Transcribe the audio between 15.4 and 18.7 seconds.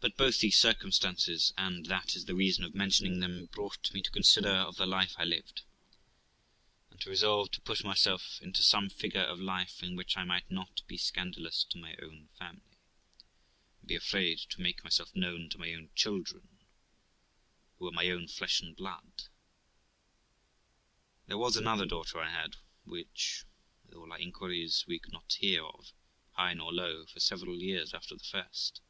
to my own children, who were my own flesh